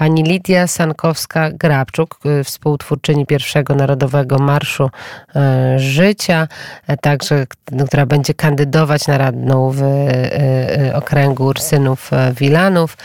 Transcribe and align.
pani 0.00 0.22
Lidia 0.22 0.66
Sankowska-Grabczuk, 0.66 2.18
współtwórczyni 2.44 3.26
pierwszego 3.26 3.74
Narodowego 3.74 4.38
Marszu 4.38 4.90
Życia, 5.76 6.48
także, 7.00 7.46
która 7.86 8.06
będzie 8.06 8.34
kandydować 8.34 9.06
na 9.06 9.18
radną 9.18 9.70
w 9.70 9.82
okręgu 10.94 11.44
Ursynów 11.44 12.10
Wilanów 12.36 12.96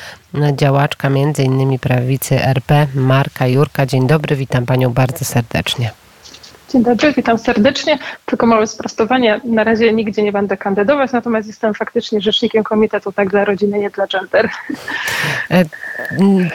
działaczka 0.54 1.10
między 1.10 1.44
innymi 1.44 1.80
prawicy 1.80 2.44
RP 2.44 2.88
Marka 2.94 3.48
Jurka. 3.48 3.86
Dzień 3.86 4.08
dobry, 4.08 4.36
witam 4.36 4.66
panią 4.66 4.94
bardzo 4.94 5.26
serdecznie. 5.26 5.92
Dzień 6.70 6.84
dobry, 6.84 7.14
witam 7.14 7.38
serdecznie. 7.38 8.00
Tylko 8.26 8.46
małe 8.46 8.68
sprostowanie. 8.68 9.42
Na 9.44 9.64
razie 9.64 9.94
nigdzie 9.94 10.24
nie 10.24 10.32
będę 10.32 10.58
kandydować, 10.58 11.12
natomiast 11.12 11.48
jestem 11.48 11.74
faktycznie 11.74 12.22
rzecznikiem 12.22 12.64
komitetu 12.64 13.12
tak 13.12 13.30
dla 13.30 13.46
rodziny, 13.46 13.80
nie 13.80 13.90
dla 13.90 14.08
gender. 14.08 14.50
E, 15.52 15.66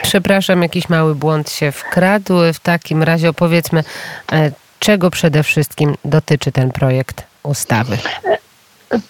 przepraszam, 0.01 0.61
jakiś 0.61 0.89
mały 0.89 1.15
błąd 1.15 1.49
się 1.49 1.71
wkradł. 1.71 2.33
W 2.53 2.59
takim 2.59 3.03
razie 3.03 3.29
opowiedzmy, 3.29 3.83
e, 4.31 4.51
czego 4.79 5.11
przede 5.11 5.43
wszystkim 5.43 5.95
dotyczy 6.05 6.51
ten 6.51 6.71
projekt 6.71 7.23
ustawy. 7.43 7.97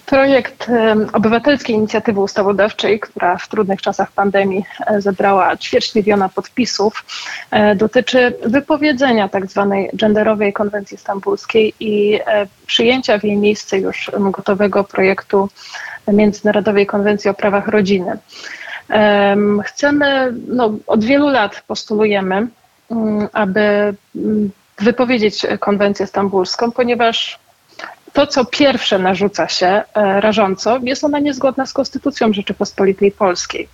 Projekt 0.06 0.68
Obywatelskiej 1.14 1.76
Inicjatywy 1.76 2.20
Ustawodawczej, 2.20 3.00
która 3.00 3.38
w 3.38 3.48
trudnych 3.48 3.82
czasach 3.82 4.12
pandemii 4.12 4.66
e, 4.88 5.02
zebrała 5.02 5.58
ćwierć 5.58 5.96
miliona 5.96 6.30
podpisów, 6.30 7.06
e, 7.52 7.76
dotyczy 7.76 8.34
wypowiedzenia 8.46 9.30
tzw. 9.30 9.68
Tak 9.72 9.96
genderowej 10.00 10.54
konwencji 10.54 10.98
stambulskiej 10.98 11.74
i 11.80 12.20
e, 12.26 12.48
przyjęcia 12.66 13.20
w 13.20 13.24
jej 13.24 13.38
miejsce 13.38 13.80
już 13.80 14.12
gotowego 14.18 14.84
projektu 14.84 15.50
Międzynarodowej 16.08 16.86
Konwencji 16.86 17.30
o 17.30 17.34
prawach 17.34 17.68
rodziny. 17.68 18.18
Chcemy, 19.66 20.34
no, 20.48 20.74
od 20.88 21.04
wielu 21.04 21.30
lat 21.30 21.64
postulujemy, 21.68 22.48
mm, 22.92 23.28
aby 23.34 23.62
mm, 24.16 24.52
wypowiedzieć 24.80 25.46
konwencję 25.60 26.08
stambulską, 26.08 26.72
ponieważ 26.72 27.40
to, 28.14 28.28
co 28.28 28.46
pierwsze 28.46 29.00
narzuca 29.00 29.48
się 29.48 29.68
e, 29.68 29.84
rażąco, 30.22 30.80
jest 30.84 31.04
ona 31.04 31.20
niezgodna 31.20 31.66
z 31.66 31.74
Konstytucją 31.74 32.34
Rzeczypospolitej 32.34 33.12
Polskiej. 33.12 33.68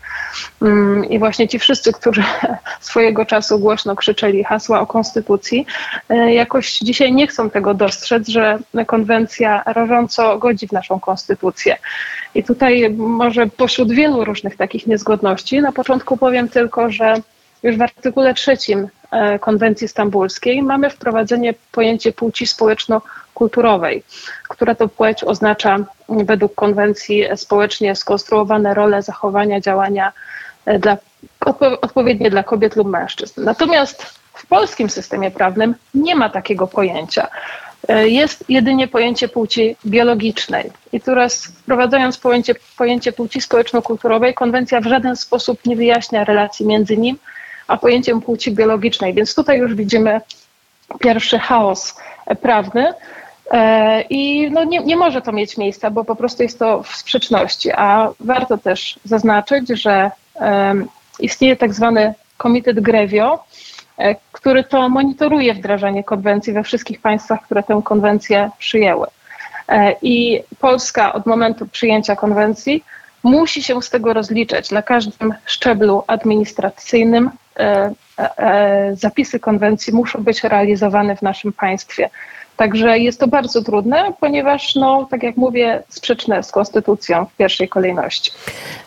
Mm, 0.61 1.05
I 1.05 1.19
właśnie 1.19 1.47
ci 1.47 1.59
wszyscy, 1.59 1.93
którzy 1.93 2.23
swojego 2.79 3.25
czasu 3.25 3.59
głośno 3.59 3.95
krzyczeli 3.95 4.43
hasła 4.43 4.79
o 4.79 4.87
Konstytucji, 4.87 5.65
e, 6.09 6.33
jakoś 6.33 6.79
dzisiaj 6.79 7.13
nie 7.13 7.27
chcą 7.27 7.49
tego 7.49 7.73
dostrzec, 7.73 8.27
że 8.27 8.59
konwencja 8.87 9.63
rażąco 9.65 10.37
godzi 10.37 10.67
w 10.67 10.71
naszą 10.71 10.99
Konstytucję. 10.99 11.77
I 12.35 12.43
tutaj 12.43 12.89
może 12.97 13.47
pośród 13.47 13.91
wielu 13.91 14.25
różnych 14.25 14.57
takich 14.57 14.87
niezgodności, 14.87 15.61
na 15.61 15.71
początku 15.71 16.17
powiem 16.17 16.49
tylko, 16.49 16.91
że 16.91 17.13
już 17.63 17.77
w 17.77 17.81
artykule 17.81 18.33
trzecim 18.33 18.87
e, 19.11 19.39
konwencji 19.39 19.87
stambulskiej 19.87 20.63
mamy 20.63 20.89
wprowadzenie 20.89 21.53
pojęcie 21.71 22.11
płci 22.11 22.47
społeczno-kulturowej, 22.47 24.03
która 24.49 24.75
to 24.75 24.87
płeć 24.87 25.23
oznacza 25.23 25.77
według 26.09 26.55
konwencji 26.55 27.25
społecznie 27.35 27.95
skonstruowane 27.95 28.73
role 28.73 29.01
zachowania, 29.01 29.61
działania 29.61 30.13
e, 30.65 30.79
dla, 30.79 30.97
odpowiednie 31.81 32.29
dla 32.29 32.43
kobiet 32.43 32.75
lub 32.75 32.87
mężczyzn. 32.87 33.43
Natomiast 33.43 34.03
w 34.33 34.45
polskim 34.45 34.89
systemie 34.89 35.31
prawnym 35.31 35.75
nie 35.93 36.15
ma 36.15 36.29
takiego 36.29 36.67
pojęcia. 36.67 37.27
E, 37.87 38.07
jest 38.07 38.43
jedynie 38.49 38.87
pojęcie 38.87 39.27
płci 39.27 39.75
biologicznej. 39.85 40.71
I 40.93 41.01
teraz 41.01 41.45
wprowadzając 41.45 42.17
pojęcie, 42.17 42.55
pojęcie 42.77 43.11
płci 43.11 43.41
społeczno-kulturowej, 43.41 44.33
konwencja 44.33 44.81
w 44.81 44.85
żaden 44.85 45.15
sposób 45.15 45.65
nie 45.65 45.75
wyjaśnia 45.75 46.23
relacji 46.23 46.65
między 46.65 46.97
nim 46.97 47.17
a 47.67 47.77
pojęciem 47.77 48.21
płci 48.21 48.51
biologicznej. 48.51 49.13
Więc 49.13 49.35
tutaj 49.35 49.59
już 49.59 49.75
widzimy 49.75 50.21
pierwszy 50.99 51.39
chaos 51.39 51.97
prawny. 52.41 52.93
E, 53.51 54.01
I 54.01 54.51
no 54.51 54.63
nie, 54.63 54.79
nie 54.79 54.95
może 54.95 55.21
to 55.21 55.31
mieć 55.31 55.57
miejsca, 55.57 55.91
bo 55.91 56.05
po 56.05 56.15
prostu 56.15 56.43
jest 56.43 56.59
to 56.59 56.83
w 56.83 56.95
sprzeczności. 56.95 57.71
A 57.71 58.09
warto 58.19 58.57
też 58.57 58.99
zaznaczyć, 59.03 59.69
że 59.69 60.11
istnieje 61.19 61.55
tak 61.55 61.73
zwany 61.73 62.13
Komitet 62.37 62.79
Grevio, 62.79 63.43
e, 63.97 64.15
który 64.31 64.63
to 64.63 64.89
monitoruje 64.89 65.53
wdrażanie 65.53 66.03
konwencji 66.03 66.53
we 66.53 66.63
wszystkich 66.63 67.01
państwach, 67.01 67.41
które 67.41 67.63
tę 67.63 67.81
konwencję 67.83 68.49
przyjęły. 68.57 69.07
E, 69.67 69.95
I 70.01 70.43
Polska 70.59 71.13
od 71.13 71.25
momentu 71.25 71.67
przyjęcia 71.67 72.15
konwencji 72.15 72.83
musi 73.23 73.63
się 73.63 73.81
z 73.81 73.89
tego 73.89 74.13
rozliczać 74.13 74.71
na 74.71 74.81
każdym 74.81 75.33
szczeblu 75.45 76.03
administracyjnym, 76.07 77.31
zapisy 78.93 79.39
konwencji 79.39 79.93
muszą 79.93 80.23
być 80.23 80.43
realizowane 80.43 81.15
w 81.15 81.21
naszym 81.21 81.53
państwie. 81.53 82.09
Także 82.57 82.99
jest 82.99 83.19
to 83.19 83.27
bardzo 83.27 83.63
trudne, 83.63 84.13
ponieważ, 84.19 84.75
no, 84.75 85.07
tak 85.11 85.23
jak 85.23 85.37
mówię, 85.37 85.83
sprzeczne 85.89 86.43
z 86.43 86.51
konstytucją 86.51 87.25
w 87.25 87.35
pierwszej 87.35 87.69
kolejności. 87.69 88.31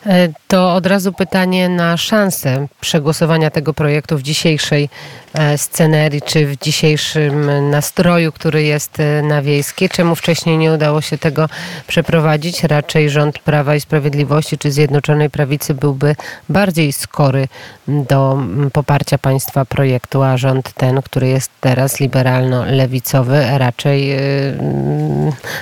E, 0.06 0.28
to 0.48 0.74
od 0.74 0.86
razu 0.86 1.12
pytanie 1.12 1.68
na 1.68 1.96
szansę 1.96 2.66
przegłosowania 2.80 3.50
tego 3.50 3.74
projektu 3.74 4.18
w 4.18 4.22
dzisiejszej 4.22 4.88
e, 5.34 5.58
scenerii, 5.58 6.22
czy 6.22 6.46
w 6.46 6.56
dzisiejszym 6.56 7.70
nastroju, 7.70 8.32
który 8.32 8.62
jest 8.62 9.00
e, 9.00 9.22
na 9.22 9.42
wiejskiej. 9.42 9.88
Czemu 9.88 10.14
wcześniej 10.14 10.58
nie 10.58 10.72
udało 10.72 11.00
się 11.00 11.18
tego 11.18 11.48
przeprowadzić? 11.86 12.64
Raczej 12.64 13.10
rząd 13.10 13.38
Prawa 13.38 13.74
i 13.74 13.80
Sprawiedliwości 13.80 14.58
czy 14.58 14.70
Zjednoczonej 14.70 15.30
Prawicy 15.30 15.74
byłby 15.74 16.16
bardziej 16.48 16.92
skory 16.92 17.48
do 17.88 18.38
poparcia 18.72 19.18
państwa 19.18 19.64
projektu, 19.64 20.22
a 20.22 20.36
rząd 20.36 20.72
ten, 20.72 21.02
który 21.02 21.28
jest 21.28 21.50
teraz 21.60 22.00
liberalno-lewicowy, 22.00 23.50
raczej, 23.60 24.16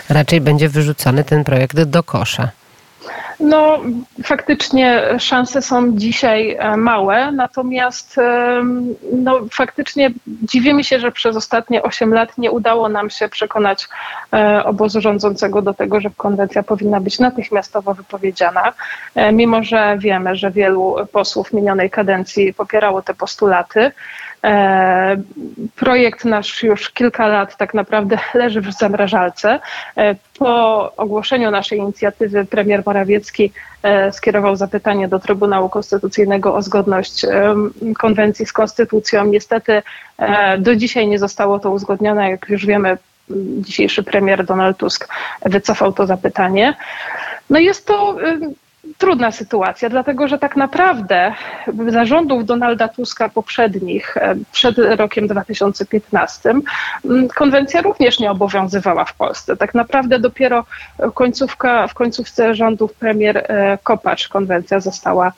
raczej 0.09 0.41
będzie 0.41 0.69
wyrzucony 0.69 1.25
ten 1.25 1.45
projekt 1.45 1.81
do 1.83 2.03
kosza. 2.03 2.49
No, 3.41 3.79
faktycznie 4.25 5.03
szanse 5.19 5.63
są 5.63 5.97
dzisiaj 5.97 6.57
e, 6.59 6.77
małe, 6.77 7.33
natomiast 7.33 8.17
no, 9.13 9.41
faktycznie 9.53 10.11
dziwimy 10.27 10.85
się, 10.85 11.01
że 11.01 11.13
przez 11.13 11.37
ostatnie 11.37 11.83
8 11.83 12.15
lat 12.15 12.39
nie 12.39 12.51
udało 12.51 12.89
nam 12.89 13.11
się 13.11 13.29
przekonać 13.29 13.89
e, 14.33 14.65
obozu 14.65 15.01
rządzącego 15.01 15.63
do 15.63 15.75
tego, 15.75 16.01
że 16.01 16.11
konwencja 16.17 16.63
powinna 16.63 17.01
być 17.01 17.19
natychmiastowo 17.19 17.95
wypowiedziana, 17.95 18.73
e, 19.15 19.33
mimo 19.33 19.63
że 19.63 19.97
wiemy, 19.99 20.37
że 20.37 20.51
wielu 20.51 20.97
posłów 21.13 21.53
minionej 21.53 21.91
kadencji 21.91 22.55
popierało 22.55 23.03
te 23.03 23.15
postulaty. 23.15 23.93
E, 24.45 25.17
projekt 25.77 26.25
nasz 26.25 26.63
już 26.63 26.91
kilka 26.91 27.27
lat 27.27 27.57
tak 27.57 27.75
naprawdę 27.75 28.19
leży 28.35 28.61
w 28.61 28.73
zamrażalce. 28.73 29.61
E, 29.97 30.15
po 30.39 30.93
ogłoszeniu 30.97 31.51
naszej 31.51 31.79
inicjatywy 31.79 32.45
premier 32.45 32.83
Morawiecki 32.87 33.53
e, 33.83 34.13
skierował 34.13 34.57
zapytanie 34.57 35.09
do 35.09 35.19
Trybunału 35.19 35.69
Konstytucyjnego 35.69 36.55
o 36.55 36.63
zgodność 36.63 37.27
konwencji 37.99 38.47
z 38.47 38.53
konstytucją. 38.53 39.25
Niestety 39.25 39.83
do 40.59 40.77
dzisiaj 40.77 41.09
nie 41.09 41.19
zostało 41.19 41.59
to 41.59 41.71
uzgodnione. 41.71 42.31
Jak 42.31 42.49
już 42.49 42.67
wiemy, 42.67 42.99
dzisiejszy 43.61 44.03
premier 44.03 44.45
Donald 44.45 44.77
Tusk 44.77 45.09
wycofał 45.43 45.93
to 45.93 46.07
zapytanie. 46.07 46.77
No 47.51 47.59
jest 47.59 47.87
to 47.87 48.17
trudna 48.99 49.33
sytuacja, 49.33 49.91
dlatego 49.91 50.29
że 50.29 50.39
tak 50.39 50.57
naprawdę 50.57 51.35
zarządów 51.89 52.45
Donalda 52.45 52.89
Tuska 52.89 53.29
poprzednich, 53.29 54.17
e, 54.17 54.35
przed 54.53 54.79
rokiem 54.79 55.27
2015, 55.27 56.55
konwencja 57.35 57.83
również 57.83 58.19
nie 58.19 58.31
obowiązywała 58.31 59.05
w 59.05 59.15
Polsce. 59.15 59.57
Tak 59.57 59.75
naprawdę 59.75 60.19
dopiero 60.19 60.65
końcówka, 61.15 61.87
w 61.87 61.95
końcówce 61.95 62.55
rządów 62.55 62.93
premier 62.93 63.37
e, 63.37 63.79
Kopacz 63.83 64.29
konwencja 64.29 64.81
została 64.81 65.33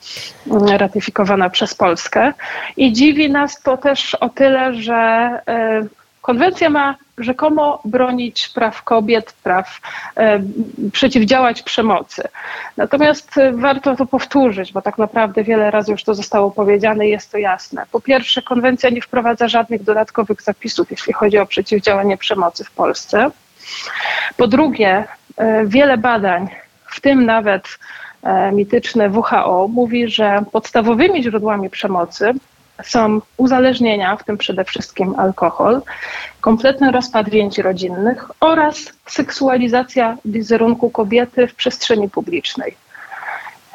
ratyfikowana 0.76 1.50
przez 1.50 1.74
Polskę. 1.74 2.32
I 2.76 2.92
dziwi 2.92 3.30
nas 3.30 3.62
to 3.62 3.76
też 3.76 4.14
o 4.14 4.28
tyle, 4.28 4.74
że 4.74 4.94
e, 5.46 5.99
konwencja 6.30 6.70
ma 6.70 6.96
rzekomo 7.18 7.80
bronić 7.84 8.48
praw 8.48 8.82
kobiet, 8.82 9.32
praw, 9.42 9.80
e, 10.16 10.42
przeciwdziałać 10.92 11.62
przemocy. 11.62 12.22
Natomiast 12.76 13.38
e, 13.38 13.52
warto 13.52 13.96
to 13.96 14.06
powtórzyć, 14.06 14.72
bo 14.72 14.82
tak 14.82 14.98
naprawdę 14.98 15.44
wiele 15.44 15.70
razy 15.70 15.92
już 15.92 16.04
to 16.04 16.14
zostało 16.14 16.50
powiedziane 16.50 17.06
i 17.06 17.10
jest 17.10 17.32
to 17.32 17.38
jasne. 17.38 17.86
Po 17.92 18.00
pierwsze, 18.00 18.42
konwencja 18.42 18.90
nie 18.90 19.02
wprowadza 19.02 19.48
żadnych 19.48 19.82
dodatkowych 19.82 20.42
zapisów, 20.42 20.90
jeśli 20.90 21.12
chodzi 21.12 21.38
o 21.38 21.46
przeciwdziałanie 21.46 22.16
przemocy 22.16 22.64
w 22.64 22.70
Polsce. 22.70 23.30
Po 24.36 24.46
drugie, 24.46 25.04
e, 25.36 25.66
wiele 25.66 25.98
badań, 25.98 26.48
w 26.86 27.00
tym 27.00 27.26
nawet 27.26 27.78
e, 28.22 28.52
mityczne 28.52 29.08
WHO, 29.08 29.68
mówi, 29.68 30.08
że 30.08 30.44
podstawowymi 30.52 31.22
źródłami 31.22 31.70
przemocy 31.70 32.34
są 32.84 33.20
uzależnienia, 33.36 34.16
w 34.16 34.24
tym 34.24 34.38
przede 34.38 34.64
wszystkim 34.64 35.14
alkohol, 35.18 35.82
kompletny 36.40 36.92
rozpad 36.92 37.28
więzi 37.28 37.62
rodzinnych 37.62 38.30
oraz 38.40 38.92
seksualizacja 39.06 40.16
wizerunku 40.24 40.90
kobiety 40.90 41.46
w 41.46 41.54
przestrzeni 41.54 42.10
publicznej. 42.10 42.76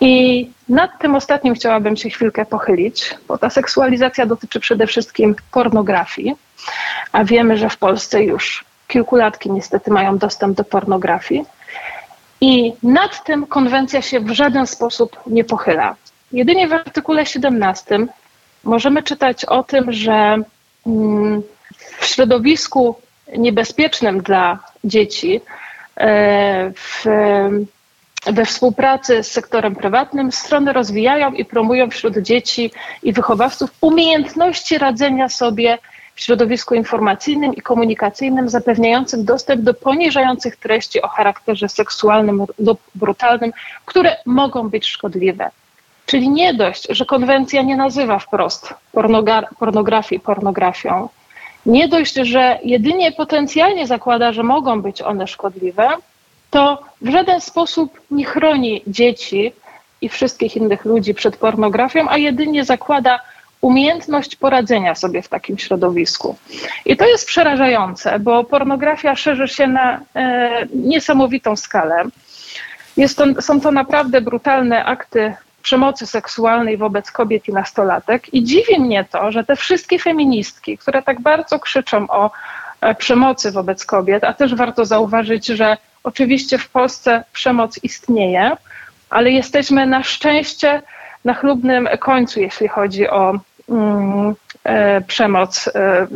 I 0.02 0.50
nad 0.70 1.00
tym 1.00 1.16
ostatnim 1.16 1.54
chciałabym 1.54 1.98
się 1.98 2.10
chwilkę 2.10 2.46
pochylić, 2.46 3.16
bo 3.28 3.38
ta 3.38 3.50
seksualizacja 3.50 4.26
dotyczy 4.26 4.60
przede 4.60 4.88
wszystkim 4.88 5.36
pornografii, 5.52 6.36
a 7.12 7.24
wiemy, 7.24 7.58
że 7.58 7.70
w 7.70 7.78
Polsce 7.78 8.24
już 8.24 8.66
kilkulatki 8.88 9.52
niestety 9.52 9.92
mają 9.92 10.18
dostęp 10.18 10.58
do 10.58 10.64
pornografii. 10.64 11.46
I 12.42 12.74
nad 12.84 13.24
tym 13.24 13.48
konwencja 13.48 14.02
się 14.02 14.20
w 14.20 14.30
żaden 14.32 14.68
sposób 14.68 15.20
nie 15.28 15.44
pochyla. 15.44 15.96
Jedynie 16.32 16.68
w 16.68 16.74
artykule 16.74 17.26
17 17.26 18.08
możemy 18.66 19.04
czytać 19.04 19.46
o 19.46 19.64
tym, 19.64 19.92
że 19.92 20.38
mm, 20.88 21.42
w 22.00 22.06
środowisku 22.06 22.96
niebezpiecznym 23.38 24.22
dla 24.22 24.60
dzieci, 24.84 25.42
e, 25.98 26.72
w, 26.72 27.06
we 28.26 28.46
współpracy 28.46 29.24
z 29.24 29.32
sektorem 29.32 29.76
prywatnym, 29.76 30.32
strony 30.32 30.74
rozwijają 30.74 31.32
i 31.34 31.46
promują 31.46 31.90
wśród 31.90 32.18
dzieci 32.18 32.72
i 33.04 33.14
wychowawców 33.14 33.70
umiejętności 33.82 34.78
radzenia 34.78 35.30
sobie 35.30 35.78
w 36.16 36.22
środowisku 36.22 36.76
informacyjnym 36.76 37.54
i 37.54 37.62
komunikacyjnym, 37.62 38.50
zapewniającym 38.50 39.26
dostęp 39.26 39.62
do 39.62 39.74
poniżających 39.74 40.58
treści 40.58 41.02
o 41.02 41.08
charakterze 41.08 41.70
seksualnym 41.70 42.46
lub 42.60 42.80
brutalnym, 42.96 43.52
które 43.86 44.18
mogą 44.26 44.70
być 44.70 44.88
szkodliwe. 44.88 45.50
Czyli 46.06 46.30
nie 46.30 46.54
dość, 46.54 46.88
że 46.90 47.06
konwencja 47.06 47.62
nie 47.62 47.78
nazywa 47.78 48.20
wprost 48.20 48.74
pornografii 49.60 50.20
pornografią, 50.20 51.10
nie 51.66 51.88
dość, 51.88 52.14
że 52.14 52.60
jedynie 52.64 53.12
potencjalnie 53.12 53.88
zakłada, 53.88 54.34
że 54.34 54.44
mogą 54.44 54.82
być 54.82 55.02
one 55.02 55.28
szkodliwe, 55.28 55.90
to 56.50 56.84
w 57.02 57.10
żaden 57.10 57.42
sposób 57.42 58.02
nie 58.12 58.26
chroni 58.26 58.82
dzieci 58.88 59.54
i 60.02 60.10
wszystkich 60.10 60.56
innych 60.56 60.86
ludzi 60.86 61.14
przed 61.14 61.38
pornografią, 61.38 62.06
a 62.10 62.18
jedynie 62.18 62.66
zakłada 62.66 63.20
umiejętność 63.62 64.36
poradzenia 64.36 64.96
sobie 64.96 65.22
w 65.22 65.28
takim 65.28 65.58
środowisku. 65.58 66.36
I 66.86 66.98
to 66.98 67.06
jest 67.06 67.28
przerażające, 67.28 68.20
bo 68.20 68.44
pornografia 68.44 69.16
szerzy 69.16 69.48
się 69.48 69.68
na 69.68 70.02
e, 70.16 70.68
niesamowitą 70.76 71.56
skalę. 71.56 72.04
Jest 72.98 73.18
to, 73.18 73.42
są 73.42 73.62
to 73.62 73.72
naprawdę 73.72 74.22
brutalne 74.22 74.86
akty 74.86 75.34
przemocy 75.66 76.08
seksualnej 76.08 76.78
wobec 76.78 77.12
kobiet 77.12 77.48
i 77.48 77.54
nastolatek. 77.54 78.34
I 78.34 78.44
dziwi 78.44 78.80
mnie 78.80 79.06
to, 79.12 79.32
że 79.32 79.44
te 79.44 79.56
wszystkie 79.56 80.00
feministki, 80.00 80.78
które 80.78 81.02
tak 81.02 81.22
bardzo 81.22 81.60
krzyczą 81.60 82.08
o 82.10 82.32
e, 82.82 82.96
przemocy 82.96 83.52
wobec 83.52 83.86
kobiet, 83.86 84.24
a 84.24 84.34
też 84.34 84.56
warto 84.56 84.86
zauważyć, 84.86 85.46
że 85.46 85.78
oczywiście 86.04 86.58
w 86.58 86.70
Polsce 86.70 87.24
przemoc 87.34 87.80
istnieje, 87.84 88.58
ale 89.10 89.32
jesteśmy 89.32 89.86
na 89.86 90.04
szczęście 90.04 90.82
na 91.26 91.34
chlubnym 91.34 91.90
końcu, 92.00 92.40
jeśli 92.40 92.68
chodzi 92.68 93.10
o 93.10 93.40
mm, 93.70 94.36
e, 94.64 95.02
przemoc, 95.02 95.68
e, 95.76 96.08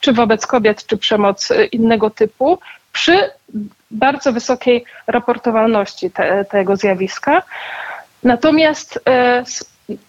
czy 0.00 0.12
wobec 0.12 0.46
kobiet, 0.46 0.86
czy 0.86 0.96
przemoc 0.96 1.48
innego 1.72 2.10
typu, 2.10 2.58
przy 2.92 3.30
bardzo 3.90 4.32
wysokiej 4.32 4.84
raportowalności 5.06 6.10
te, 6.10 6.44
tego 6.44 6.76
zjawiska. 6.76 7.42
Natomiast 8.22 9.00
e, 9.08 9.44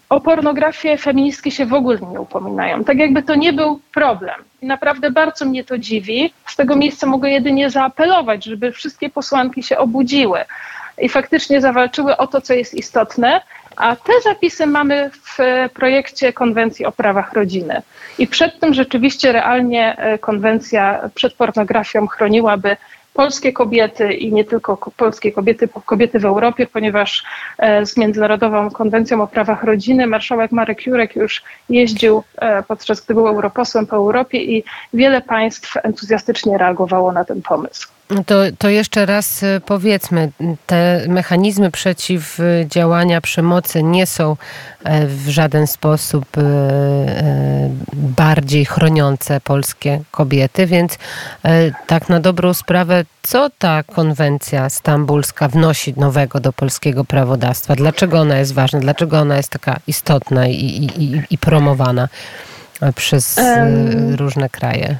o 0.08 0.20
pornografię 0.20 0.98
feministki 0.98 1.50
się 1.50 1.66
w 1.66 1.74
ogóle 1.74 1.98
nie 2.12 2.20
upominają. 2.20 2.84
Tak 2.84 2.98
jakby 2.98 3.22
to 3.22 3.34
nie 3.34 3.52
był 3.52 3.80
problem. 3.94 4.34
I 4.62 4.66
naprawdę 4.66 5.10
bardzo 5.10 5.44
mnie 5.44 5.64
to 5.64 5.78
dziwi. 5.78 6.32
Z 6.46 6.56
tego 6.56 6.76
miejsca 6.76 7.06
mogę 7.06 7.30
jedynie 7.30 7.70
zaapelować, 7.70 8.44
żeby 8.44 8.72
wszystkie 8.72 9.10
posłanki 9.10 9.62
się 9.62 9.78
obudziły 9.78 10.38
i 10.98 11.08
faktycznie 11.08 11.60
zawalczyły 11.60 12.16
o 12.16 12.26
to, 12.26 12.40
co 12.40 12.54
jest 12.54 12.74
istotne. 12.74 13.40
A 13.76 13.96
te 13.96 14.12
zapisy 14.24 14.66
mamy 14.66 15.10
w 15.10 15.38
projekcie 15.74 16.32
Konwencji 16.32 16.86
o 16.86 16.92
prawach 16.92 17.32
rodziny. 17.32 17.82
I 18.18 18.26
przed 18.26 18.60
tym 18.60 18.74
rzeczywiście 18.74 19.32
realnie 19.32 19.96
e, 19.98 20.18
konwencja 20.18 21.10
przed 21.14 21.34
pornografią 21.34 22.06
chroniłaby 22.06 22.76
polskie 23.14 23.52
kobiety 23.52 24.12
i 24.12 24.32
nie 24.32 24.44
tylko 24.44 24.76
polskie 24.96 25.32
kobiety, 25.32 25.68
kobiety 25.86 26.18
w 26.18 26.24
Europie, 26.24 26.66
ponieważ 26.66 27.24
e, 27.58 27.86
z 27.86 27.96
Międzynarodową 27.96 28.70
Konwencją 28.70 29.22
o 29.22 29.26
Prawach 29.26 29.64
Rodziny 29.64 30.06
marszałek 30.06 30.52
Marek 30.52 30.86
Jurek 30.86 31.16
już 31.16 31.42
jeździł 31.68 32.22
e, 32.36 32.62
podczas 32.62 33.00
gdy 33.00 33.14
był 33.14 33.28
europosłem 33.28 33.86
po 33.86 33.96
Europie 33.96 34.38
i 34.38 34.64
wiele 34.94 35.20
państw 35.20 35.76
entuzjastycznie 35.82 36.58
reagowało 36.58 37.12
na 37.12 37.24
ten 37.24 37.42
pomysł. 37.42 37.93
To, 38.26 38.34
to 38.58 38.68
jeszcze 38.68 39.06
raz 39.06 39.42
e, 39.42 39.60
powiedzmy, 39.66 40.30
te 40.66 41.04
mechanizmy 41.08 41.70
przeciwdziałania 41.70 43.20
przemocy 43.20 43.82
nie 43.82 44.06
są 44.06 44.36
e, 44.84 45.06
w 45.06 45.28
żaden 45.28 45.66
sposób 45.66 46.38
e, 46.38 46.40
bardziej 47.92 48.64
chroniące 48.64 49.40
polskie 49.40 50.00
kobiety, 50.10 50.66
więc 50.66 50.98
tak 51.86 52.08
na 52.08 52.20
dobrą 52.20 52.54
sprawę, 52.54 53.04
co 53.22 53.50
ta 53.58 53.82
konwencja 53.82 54.70
stambulska 54.70 55.48
wnosi 55.48 55.94
nowego 55.96 56.40
do 56.40 56.52
polskiego 56.52 57.04
prawodawstwa? 57.04 57.76
Dlaczego 57.76 58.20
ona 58.20 58.38
jest 58.38 58.52
ważna? 58.52 58.80
Dlaczego 58.80 59.18
ona 59.18 59.36
jest 59.36 59.48
taka 59.48 59.80
istotna 59.86 60.46
i, 60.46 60.54
i, 60.54 61.22
i 61.30 61.38
promowana 61.38 62.08
przez 62.94 63.36
um. 63.38 64.14
różne 64.14 64.48
kraje? 64.48 64.98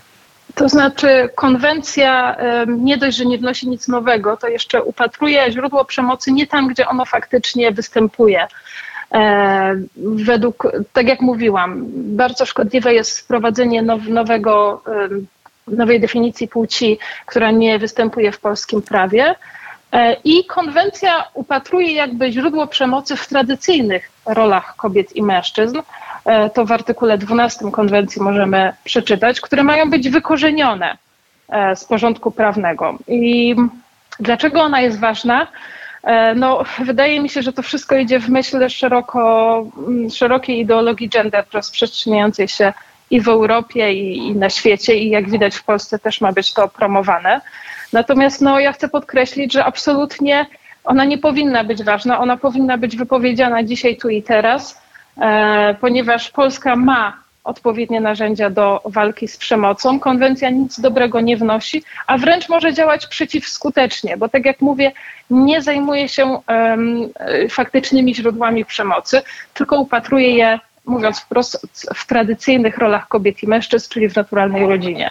To 0.55 0.69
znaczy, 0.69 1.29
konwencja 1.35 2.37
nie 2.67 2.97
dość, 2.97 3.17
że 3.17 3.27
nie 3.27 3.39
wnosi 3.39 3.69
nic 3.69 3.89
nowego, 3.89 4.37
to 4.37 4.49
jeszcze 4.49 4.83
upatruje 4.83 5.53
źródło 5.53 5.85
przemocy 5.85 6.33
nie 6.33 6.47
tam, 6.47 6.69
gdzie 6.69 6.89
ono 6.89 7.05
faktycznie 7.05 7.73
występuje. 7.73 8.47
E, 9.15 9.75
według, 9.97 10.73
tak 10.93 11.09
jak 11.09 11.21
mówiłam, 11.21 11.85
bardzo 12.17 12.47
szkodliwe 12.47 12.95
jest 12.95 13.19
wprowadzenie 13.19 13.83
now, 13.83 14.09
nowego, 14.09 14.83
nowej 15.69 16.01
definicji 16.01 16.49
płci, 16.49 16.99
która 17.27 17.51
nie 17.51 17.79
występuje 17.79 18.33
w 18.33 18.41
polskim 18.41 18.83
prawie. 18.83 19.35
E, 19.93 20.17
I 20.25 20.45
konwencja 20.45 21.25
upatruje 21.35 21.93
jakby 21.93 22.33
źródło 22.33 22.67
przemocy 22.67 23.17
w 23.17 23.27
tradycyjnych 23.29 24.11
rolach 24.27 24.77
kobiet 24.77 25.17
i 25.17 25.23
mężczyzn, 25.23 25.79
to 26.55 26.65
w 26.65 26.73
artykule 26.73 27.19
12 27.19 27.71
konwencji 27.71 28.23
możemy 28.23 28.73
przeczytać, 28.85 29.41
które 29.41 29.63
mają 29.63 29.91
być 29.91 30.09
wykorzenione 30.09 30.97
e, 31.49 31.77
z 31.77 31.85
porządku 31.85 32.31
prawnego. 32.31 32.99
I 33.09 33.57
dlaczego 34.21 34.63
ona 34.63 34.81
jest 34.81 35.01
ważna? 35.01 35.47
E, 36.03 36.35
no, 36.35 36.65
wydaje 36.85 37.21
mi 37.21 37.29
się, 37.29 37.43
że 37.43 37.53
to 37.53 37.63
wszystko 37.63 37.97
idzie 37.97 38.21
w 38.21 38.29
myśl 38.29 38.69
szeroko, 38.69 39.67
szerokiej 40.15 40.61
ideologii 40.61 41.09
gender 41.09 41.45
rozprzestrzeniającej 41.53 42.49
się 42.49 42.73
i 43.11 43.21
w 43.21 43.29
Europie, 43.29 43.95
i, 43.95 44.17
i, 44.17 44.35
na 44.37 44.51
świecie, 44.51 44.95
i 44.95 45.11
jak 45.11 45.31
widać 45.31 45.57
w 45.57 45.65
Polsce 45.65 45.99
też 45.99 46.21
ma 46.21 46.33
być 46.33 46.53
to 46.53 46.69
promowane. 46.69 47.41
Natomiast 47.93 48.41
no, 48.41 48.61
ja 48.61 48.73
chcę 48.73 48.89
podkreślić, 48.89 49.53
że 49.53 49.65
absolutnie 49.65 50.47
ona 50.85 51.05
nie 51.05 51.19
powinna 51.19 51.65
być 51.65 51.83
ważna, 51.85 52.19
ona 52.19 52.37
powinna 52.37 52.79
być 52.79 52.97
wypowiedziana 52.97 53.63
dzisiaj, 53.63 53.97
tu 53.97 54.09
i 54.09 54.23
teraz 54.23 54.84
E, 54.84 54.84
ponieważ 55.81 56.31
Polska 56.31 56.77
ma 56.77 57.25
odpowiednie 57.45 58.01
narzędzia 58.01 58.51
do 58.51 58.83
walki 58.85 59.29
z 59.29 59.37
przemocą. 59.37 60.01
Konwencja 60.01 60.51
nic 60.51 60.81
dobrego 60.81 61.21
nie 61.21 61.37
wnosi, 61.37 61.85
a 62.07 62.19
wręcz 62.19 62.49
może 62.49 62.73
działać 62.73 63.07
przeciwskutecznie, 63.07 64.17
bo 64.17 64.29
tak 64.29 64.45
jak 64.45 64.61
mówię, 64.61 64.93
nie 65.31 65.63
zajmuje 65.63 66.09
się 66.09 66.41
um, 66.49 67.09
faktycznymi 67.51 68.15
źródłami 68.15 68.65
przemocy, 68.65 69.23
tylko 69.55 69.81
upatruje 69.81 70.31
je, 70.31 70.61
mówiąc 70.87 71.21
wprost, 71.21 71.67
w 71.95 72.07
tradycyjnych 72.07 72.79
rolach 72.79 73.09
kobiet 73.09 73.43
i 73.43 73.47
mężczyzn, 73.47 73.91
czyli 73.91 74.09
w 74.09 74.17
naturalnej 74.17 74.67
rodzinie. 74.67 75.11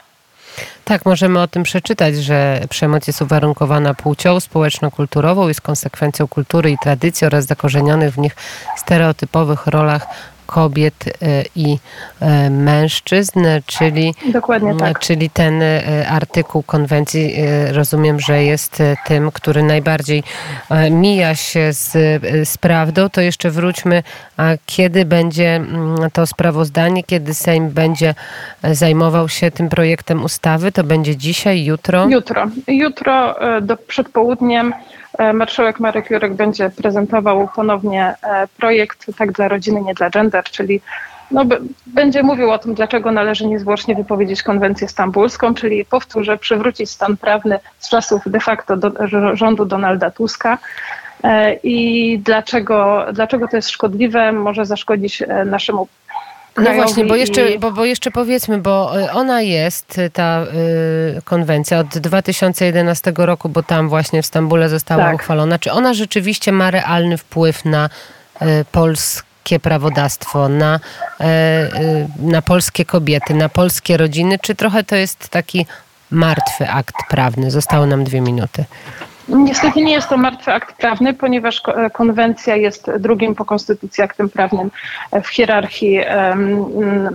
Tak, 0.84 1.06
możemy 1.06 1.42
o 1.42 1.48
tym 1.48 1.64
przeczytać, 1.64 2.16
że 2.16 2.62
przemoc 2.70 3.08
jest 3.08 3.22
uwarunkowana 3.22 3.94
płcią 3.94 4.40
społeczno-kulturową, 4.40 5.48
jest 5.48 5.62
konsekwencją 5.62 6.28
kultury 6.28 6.72
i 6.72 6.78
tradycji 6.78 7.28
oraz 7.28 7.46
zakorzenionych 7.46 8.14
w 8.14 8.18
nich 8.18 8.36
stereotypowych 8.78 9.68
rolach 9.68 10.08
kobiet 10.46 11.06
e, 11.08 11.44
i 11.56 11.78
e, 12.20 12.50
mężczyzn, 12.50 13.40
czyli, 13.66 14.14
Dokładnie 14.26 14.76
tak. 14.76 15.00
czyli 15.00 15.30
ten 15.30 15.62
e, 15.62 16.08
artykuł 16.10 16.64
konwencji 16.64 17.36
rozumiem, 17.72 18.20
że 18.20 18.44
jest 18.44 18.84
tym, 19.06 19.32
który 19.32 19.64
najbardziej 19.64 20.24
mija 20.92 21.36
się 21.36 21.74
z, 21.74 21.92
z 22.50 22.58
prawdą. 22.58 23.10
To 23.10 23.22
jeszcze 23.22 23.50
wróćmy, 23.50 24.04
a 24.38 24.50
kiedy 24.66 25.06
będzie 25.06 25.56
mm, 25.56 26.12
to 26.14 26.28
sprawozdanie, 26.28 27.04
kiedy 27.04 27.34
Sejm 27.34 27.70
będzie 27.70 28.16
zajmował 28.64 29.30
się 29.30 29.52
tym 29.52 29.70
projektem 29.70 30.24
ustawy? 30.24 30.72
To 30.72 30.84
będzie 30.84 31.16
dzisiaj, 31.16 31.66
jutro? 31.66 32.08
Jutro. 32.10 32.48
Jutro 32.68 33.36
do, 33.62 33.78
przed 33.78 34.10
południem 34.10 34.74
marszałek 35.34 35.79
Marek 35.79 36.10
Jurek 36.10 36.34
będzie 36.34 36.70
prezentował 36.70 37.50
ponownie 37.55 38.15
e, 38.24 38.48
projekt 38.58 39.05
Tak 39.17 39.32
dla 39.32 39.48
rodziny, 39.48 39.82
nie 39.82 39.93
dla 39.93 40.10
gender, 40.10 40.43
czyli 40.43 40.82
no, 41.32 41.46
będzie 41.86 42.24
mówił 42.24 42.51
o 42.51 42.58
tym, 42.58 42.74
dlaczego 42.74 43.12
należy 43.12 43.48
niezwłocznie 43.48 43.96
wypowiedzieć 43.96 44.43
konwencję 44.43 44.88
stambulską, 44.88 45.53
czyli 45.53 45.86
powtórzę, 45.86 46.38
przywrócić 46.38 46.89
stan 46.89 47.17
prawny 47.17 47.60
z 47.79 47.89
czasów 47.89 48.22
de 48.25 48.39
facto 48.39 48.77
do, 48.77 48.91
rządu 49.34 49.65
Donalda 49.65 50.12
Tuska 50.12 50.58
i 51.63 52.20
dlaczego, 52.24 53.05
dlaczego 53.13 53.48
to 53.48 53.55
jest 53.55 53.70
szkodliwe, 53.70 54.32
może 54.32 54.65
zaszkodzić 54.65 55.24
naszemu 55.46 55.88
no 56.58 56.74
właśnie, 56.74 57.06
bo 57.06 57.16
jeszcze, 57.16 57.60
bo, 57.60 57.72
bo 57.72 57.86
jeszcze 57.86 58.12
powiedzmy, 58.12 58.58
bo 58.58 59.00
y, 59.00 59.12
ona 59.12 59.42
jest, 59.42 60.02
ta 60.14 60.44
y, 61.18 61.22
konwencja 61.22 61.80
od 61.80 61.88
2011 61.88 63.14
roku, 63.18 63.50
bo 63.50 63.64
tam 63.64 63.90
właśnie 63.90 64.22
w 64.22 64.26
Stambule 64.26 64.70
została 64.70 65.04
tak. 65.04 65.16
uchwalona. 65.16 65.60
Czy 65.60 65.72
ona 65.72 65.94
rzeczywiście 65.94 66.52
ma 66.52 66.72
realny 66.72 67.18
wpływ 67.18 67.66
na 67.66 67.90
y, 68.42 68.46
polskie 68.72 69.60
prawodawstwo, 69.62 70.50
na, 70.50 70.80
y, 71.22 71.26
na 72.20 72.42
polskie 72.42 72.86
kobiety, 72.86 73.34
na 73.34 73.50
polskie 73.50 73.98
rodziny, 73.98 74.40
czy 74.42 74.56
trochę 74.56 74.84
to 74.84 74.96
jest 74.96 75.30
taki 75.30 75.66
martwy 76.12 76.70
akt 76.70 76.96
prawny? 77.10 77.52
Zostało 77.52 77.86
nam 77.86 78.04
dwie 78.04 78.22
minuty. 78.22 78.66
Niestety 79.27 79.82
nie 79.82 79.94
jest 79.94 80.10
to 80.10 80.18
martwy 80.18 80.53
akt 80.53 80.75
prawny, 80.75 81.13
ponieważ 81.13 81.62
e, 81.68 81.89
konwencja 81.89 82.56
jest 82.56 82.92
drugim 83.00 83.36
po 83.36 83.46
konstytucji 83.46 84.03
aktem 84.03 84.30
prawnym 84.30 84.72
e, 85.12 85.22
w 85.22 85.27
hierarchii 85.27 86.00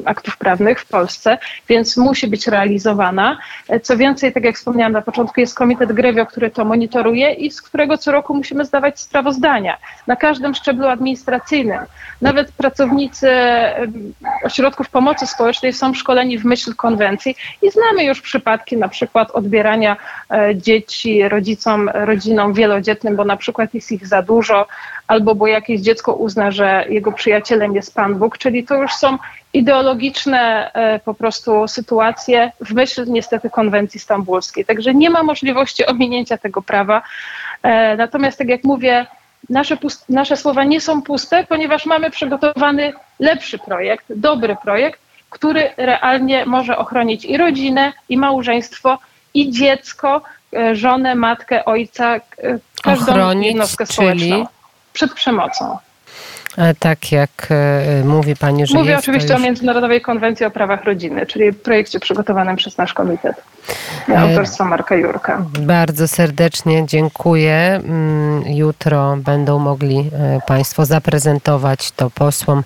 aktów 0.04 0.36
prawnych 0.36 0.80
w 0.80 0.86
Polsce, 0.86 1.38
więc 1.68 1.96
musi 1.96 2.26
być 2.26 2.46
realizowana. 2.46 3.38
E, 3.68 3.80
co 3.80 3.96
więcej, 3.96 4.32
tak 4.32 4.44
jak 4.44 4.56
wspomniałam 4.56 4.92
na 4.92 5.02
początku, 5.02 5.40
jest 5.40 5.54
Komitet 5.54 5.92
Grewio, 5.92 6.26
który 6.26 6.50
to 6.50 6.64
monitoruje 6.64 7.32
i 7.32 7.50
z 7.50 7.62
którego 7.62 7.98
co 7.98 8.12
roku 8.12 8.34
musimy 8.34 8.64
zdawać 8.64 9.00
sprawozdania 9.00 9.76
na 10.06 10.16
każdym 10.16 10.54
szczeblu 10.54 10.86
administracyjnym. 10.86 11.78
Nawet 12.22 12.52
pracownicy 12.52 13.30
ośrodków 14.44 14.88
pomocy 14.88 15.26
społecznej 15.26 15.72
są 15.72 15.94
szkoleni 15.94 16.38
w 16.38 16.44
myśl 16.44 16.74
konwencji 16.74 17.36
i 17.62 17.70
znamy 17.70 18.04
już 18.04 18.20
przypadki 18.20 18.76
na 18.76 18.88
przykład 18.88 19.30
odbierania 19.30 19.96
dzieci 20.54 21.28
rodzicom 21.28 21.90
rodzinom 22.04 22.52
wielodzietnym, 22.52 23.16
bo 23.16 23.24
na 23.24 23.36
przykład 23.36 23.74
jest 23.74 23.92
ich 23.92 24.06
za 24.06 24.22
dużo, 24.22 24.66
albo 25.06 25.34
bo 25.34 25.46
jakieś 25.46 25.80
dziecko 25.80 26.14
uzna, 26.14 26.50
że 26.50 26.84
jego 26.88 27.12
przyjacielem 27.12 27.74
jest 27.74 27.94
Pan 27.94 28.14
Bóg, 28.14 28.38
czyli 28.38 28.64
to 28.64 28.74
już 28.74 28.92
są 28.92 29.18
ideologiczne 29.52 30.70
e, 30.72 30.98
po 30.98 31.14
prostu 31.14 31.68
sytuacje 31.68 32.52
w 32.60 32.74
myśl 32.74 33.04
niestety 33.08 33.50
konwencji 33.50 34.00
stambulskiej. 34.00 34.64
Także 34.64 34.94
nie 34.94 35.10
ma 35.10 35.22
możliwości 35.22 35.86
ominięcia 35.86 36.38
tego 36.38 36.62
prawa. 36.62 37.02
E, 37.62 37.96
natomiast 37.96 38.38
tak 38.38 38.48
jak 38.48 38.64
mówię, 38.64 39.06
nasze, 39.50 39.76
nasze 40.08 40.36
słowa 40.36 40.64
nie 40.64 40.80
są 40.80 41.02
puste, 41.02 41.44
ponieważ 41.48 41.86
mamy 41.86 42.10
przygotowany 42.10 42.92
lepszy 43.18 43.58
projekt, 43.58 44.06
dobry 44.08 44.56
projekt, 44.62 45.00
który 45.30 45.70
realnie 45.76 46.46
może 46.46 46.78
ochronić 46.78 47.24
i 47.24 47.36
rodzinę, 47.36 47.92
i 48.08 48.16
małżeństwo, 48.16 48.98
i 49.34 49.50
dziecko, 49.50 50.22
żonę, 50.72 51.14
matkę, 51.14 51.64
ojca, 51.64 52.16
e, 52.16 52.20
każdą 52.82 53.12
Ochronić, 53.12 53.46
jednostkę 53.46 53.86
społeczną 53.86 54.20
czyli... 54.20 54.46
przed 54.92 55.14
przemocą. 55.14 55.78
E, 56.58 56.74
tak 56.74 57.12
jak 57.12 57.48
mówi 58.04 58.36
Pani, 58.36 58.66
że 58.66 58.78
Mówię 58.78 58.98
oczywiście 58.98 59.32
już... 59.32 59.40
o 59.40 59.44
Międzynarodowej 59.44 60.00
Konwencji 60.00 60.46
o 60.46 60.50
prawach 60.50 60.84
rodziny, 60.84 61.26
czyli 61.26 61.52
projekcie 61.52 62.00
przygotowanym 62.00 62.56
przez 62.56 62.78
nasz 62.78 62.94
komitet 62.94 63.42
autorstwa 64.16 64.64
Marka 64.64 64.96
Jurka. 64.96 65.44
Bardzo 65.60 66.08
serdecznie 66.08 66.86
dziękuję. 66.86 67.80
Mm, 67.84 68.42
jutro 68.46 69.16
będą 69.16 69.58
mogli 69.58 70.10
Państwo 70.46 70.86
zaprezentować 70.86 71.90
to 71.92 72.10
posłom 72.10 72.62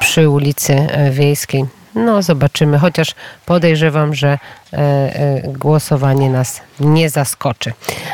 przy 0.00 0.28
ulicy 0.28 0.86
Wiejskiej 1.10 1.64
no, 1.94 2.22
zobaczymy, 2.22 2.78
chociaż 2.78 3.14
podejrzewam, 3.46 4.14
że 4.14 4.28
e, 4.28 4.38
e, 4.76 5.42
głosowanie 5.58 6.30
nas 6.30 6.60
nie 6.80 7.10
zaskoczy. 7.10 7.72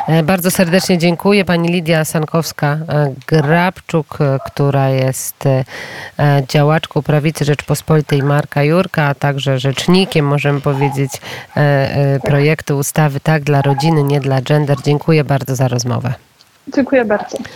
E, 0.09 0.23
bardzo 0.23 0.51
serdecznie 0.51 0.99
dziękuję 0.99 1.45
pani 1.45 1.69
Lidia 1.69 2.03
Sankowska-Grabczuk, 2.03 4.19
która 4.45 4.89
jest 4.89 5.45
działaczką 6.49 7.03
prawicy 7.03 7.45
Rzeczpospolitej 7.45 8.23
Marka 8.23 8.63
Jurka, 8.63 9.05
a 9.05 9.15
także 9.15 9.59
rzecznikiem, 9.59 10.27
możemy 10.27 10.61
powiedzieć, 10.61 11.13
projektu 12.23 12.79
ustawy 12.79 13.21
Tak 13.21 13.43
dla 13.43 13.63
rodziny, 13.63 14.03
nie 14.03 14.21
dla 14.21 14.43
gender. 14.43 14.77
Dziękuję 14.85 15.25
bardzo 15.25 15.57
za 15.57 15.69
rozmowę. 15.69 16.15
Dziękuję 16.75 17.05
bardzo. 17.05 17.39